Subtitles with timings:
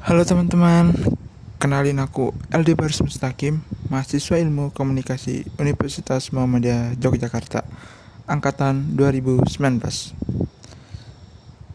[0.00, 0.96] Halo teman-teman,
[1.60, 3.60] kenalin aku LD Baris Mustaqim,
[3.92, 7.68] mahasiswa ilmu komunikasi Universitas Muhammadiyah Yogyakarta,
[8.24, 9.44] angkatan 2019.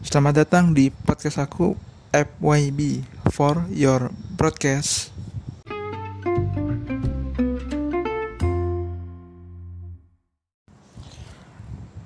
[0.02, 1.78] Selamat datang di podcast aku
[2.10, 5.14] FYB for your broadcast.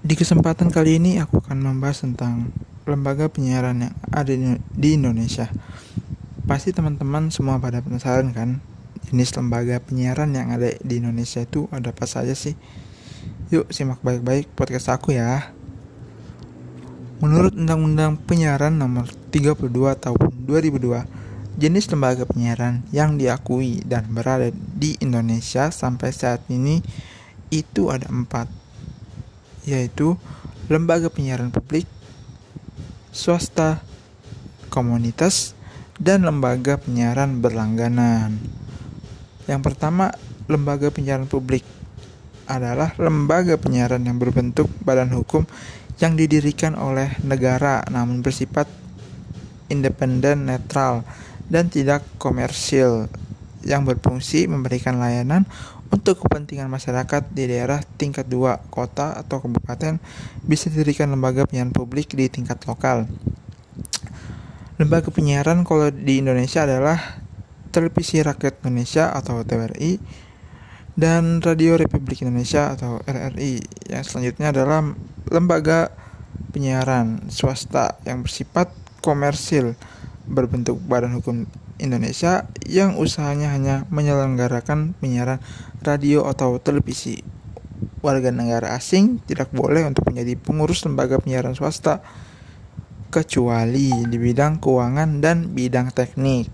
[0.05, 2.53] Di kesempatan kali ini aku akan membahas tentang
[2.85, 4.37] lembaga penyiaran yang ada
[4.77, 5.49] di Indonesia.
[6.51, 8.59] Pasti teman-teman semua pada penasaran kan
[9.07, 12.59] jenis lembaga penyiaran yang ada di Indonesia itu ada apa saja sih?
[13.55, 15.55] Yuk simak baik-baik podcast aku ya.
[17.23, 21.07] Menurut Undang-Undang Penyiaran Nomor 32 Tahun 2002,
[21.55, 26.83] jenis lembaga penyiaran yang diakui dan berada di Indonesia sampai saat ini
[27.55, 28.51] itu ada empat,
[29.71, 30.19] yaitu
[30.67, 31.87] lembaga penyiaran publik,
[33.15, 33.79] swasta,
[34.67, 35.55] komunitas,
[36.01, 38.41] dan lembaga penyiaran berlangganan.
[39.45, 40.09] Yang pertama,
[40.49, 41.63] lembaga penyiaran publik
[42.49, 45.45] adalah lembaga penyiaran yang berbentuk badan hukum
[46.01, 48.67] yang didirikan oleh negara namun bersifat
[49.69, 51.05] independen, netral,
[51.47, 53.07] dan tidak komersil
[53.63, 55.45] yang berfungsi memberikan layanan
[55.93, 60.01] untuk kepentingan masyarakat di daerah tingkat 2 kota atau kabupaten
[60.43, 63.05] bisa didirikan lembaga penyiaran publik di tingkat lokal.
[64.81, 67.21] Lembaga penyiaran kalau di Indonesia adalah
[67.69, 70.01] Televisi Rakyat Indonesia atau TVRI
[70.97, 73.61] dan Radio Republik Indonesia atau RRI.
[73.93, 74.81] Yang selanjutnya adalah
[75.29, 75.93] lembaga
[76.57, 78.73] penyiaran swasta yang bersifat
[79.05, 79.77] komersil
[80.25, 81.45] berbentuk badan hukum
[81.77, 85.45] Indonesia yang usahanya hanya menyelenggarakan penyiaran
[85.85, 87.21] radio atau televisi.
[88.01, 92.01] Warga negara asing tidak boleh untuk menjadi pengurus lembaga penyiaran swasta
[93.11, 96.47] kecuali di bidang keuangan dan bidang teknik.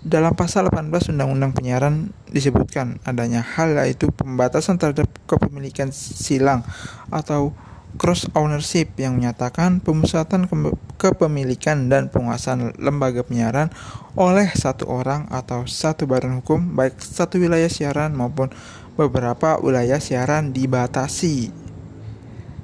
[0.00, 6.64] Dalam pasal 18 Undang-Undang Penyiaran disebutkan adanya hal yaitu pembatasan terhadap kepemilikan silang
[7.12, 7.52] atau
[8.00, 10.46] cross ownership yang menyatakan pemusatan
[10.94, 13.68] kepemilikan dan penguasaan lembaga penyiaran
[14.14, 18.52] oleh satu orang atau satu badan hukum baik satu wilayah siaran maupun
[18.94, 21.59] beberapa wilayah siaran dibatasi.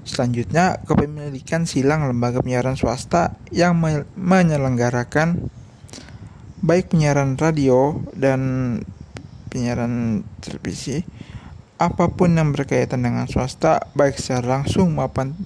[0.06, 3.75] Selanjutnya, kepemilikan silang lembaga penyiaran swasta yang
[4.15, 5.50] menyelenggarakan
[6.62, 8.41] baik penyiaran radio dan
[9.50, 11.03] penyiaran televisi
[11.77, 15.37] apa pun yang berkaitan dengan swasta baik secara langsung maupun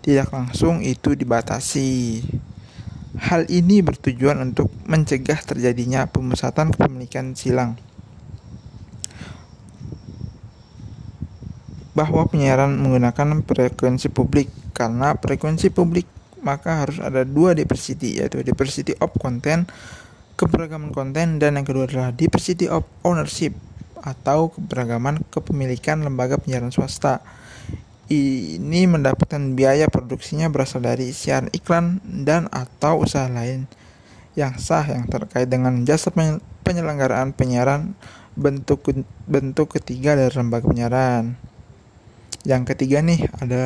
[0.00, 2.22] tidak langsung itu dibatasi.
[3.14, 7.76] Hal ini bertujuan untuk mencegah terjadinya pemusatan kepemilikan silang.
[11.94, 16.10] Bahwa penyiaran menggunakan frekuensi publik karena frekuensi publik
[16.44, 19.64] maka harus ada dua diversity yaitu diversity of content,
[20.36, 23.56] keberagaman konten dan yang kedua adalah diversity of ownership
[24.04, 27.24] atau keberagaman kepemilikan lembaga penyiaran swasta.
[28.04, 33.64] Ini mendapatkan biaya produksinya berasal dari siaran iklan dan atau usaha lain
[34.36, 36.12] yang sah yang terkait dengan jasa
[36.60, 37.96] penyelenggaraan penyiaran
[38.36, 38.84] bentuk
[39.24, 41.53] bentuk ketiga dari lembaga penyiaran.
[42.44, 43.64] Yang ketiga nih ada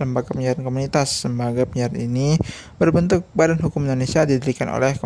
[0.00, 1.28] lembaga penyiaran komunitas.
[1.28, 2.40] Lembaga penyiaran ini
[2.80, 4.96] berbentuk badan hukum Indonesia didirikan oleh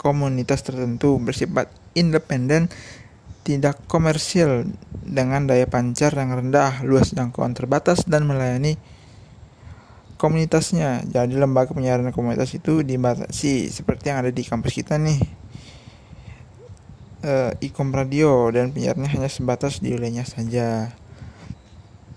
[0.00, 2.72] komunitas tertentu bersifat independen
[3.42, 4.70] tidak komersil
[5.02, 8.78] dengan daya pancar yang rendah, luas jangkauan terbatas dan melayani
[10.16, 11.02] komunitasnya.
[11.10, 15.18] Jadi lembaga penyiaran komunitas itu dibatasi seperti yang ada di kampus kita nih.
[17.22, 17.32] E,
[17.66, 20.94] ikom radio dan penyiarnya hanya sebatas di wilayahnya saja.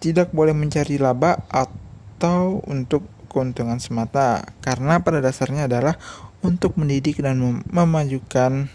[0.05, 5.97] Tidak boleh mencari laba atau untuk keuntungan semata karena pada dasarnya adalah
[6.45, 8.69] untuk mendidik dan memajukan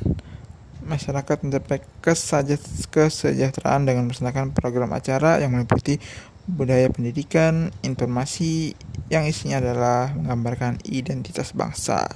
[0.83, 6.03] masyarakat mencapai kesejahteraan dengan melaksanakan program acara yang meliputi
[6.51, 8.75] budaya pendidikan, informasi
[9.07, 12.11] yang isinya adalah menggambarkan identitas bangsa.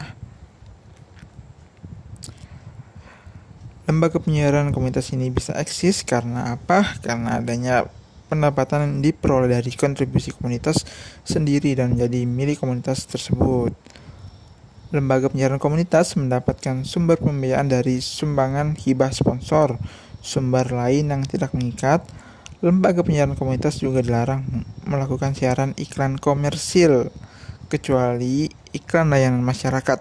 [3.86, 6.98] Lembaga penyiaran komunitas ini bisa eksis karena apa?
[7.04, 7.86] Karena adanya
[8.34, 10.82] pendapatan diperoleh dari kontribusi komunitas
[11.22, 13.72] sendiri dan menjadi milik komunitas tersebut.
[14.94, 19.74] Lembaga penyiaran komunitas mendapatkan sumber pembiayaan dari sumbangan hibah sponsor,
[20.22, 22.06] sumber lain yang tidak mengikat.
[22.62, 24.46] Lembaga penyiaran komunitas juga dilarang
[24.86, 27.10] melakukan siaran iklan komersil
[27.66, 29.98] kecuali iklan layanan masyarakat.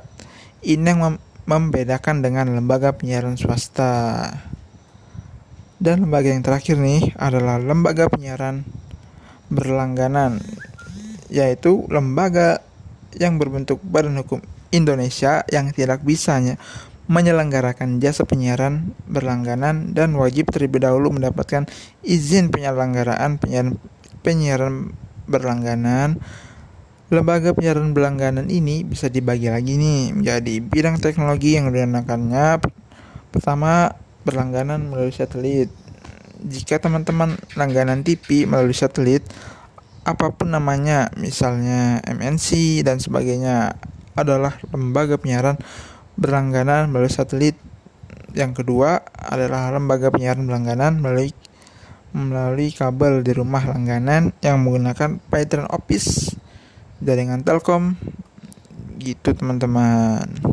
[0.62, 4.30] Ini yang mem membedakan dengan lembaga penyiaran swasta.
[5.84, 8.64] Dan lembaga yang terakhir nih adalah lembaga penyiaran
[9.52, 10.40] berlangganan,
[11.28, 12.64] yaitu lembaga
[13.20, 14.40] yang berbentuk badan hukum
[14.72, 16.56] Indonesia yang tidak bisanya
[17.12, 21.68] menyelenggarakan jasa penyiaran berlangganan dan wajib terlebih dahulu mendapatkan
[22.00, 23.76] izin penyelenggaraan penyiaran,
[24.24, 24.96] penyiaran
[25.28, 26.16] berlangganan.
[27.12, 32.64] Lembaga penyiaran berlangganan ini bisa dibagi lagi nih menjadi bidang teknologi yang digunakannya
[33.36, 35.70] pertama berlangganan melalui satelit.
[36.44, 39.24] Jika teman-teman langganan TV melalui satelit,
[40.04, 43.80] apa pun namanya, misalnya MNC dan sebagainya,
[44.14, 45.56] adalah lembaga penyiaran
[46.20, 47.56] berlangganan melalui satelit.
[48.34, 51.32] Yang kedua adalah lembaga penyiaran berlangganan melalui
[52.14, 56.38] melalui kabel di rumah langganan yang menggunakan Python Office
[57.02, 57.98] jaringan Telkom
[59.02, 60.53] gitu teman-teman.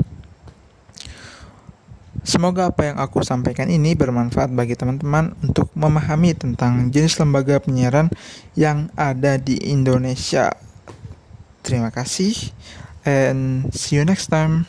[2.31, 8.07] Semoga apa yang aku sampaikan ini bermanfaat bagi teman-teman untuk memahami tentang jenis lembaga penyiaran
[8.55, 10.55] yang ada di Indonesia.
[11.67, 12.55] Terima kasih
[13.03, 14.63] and see you next time.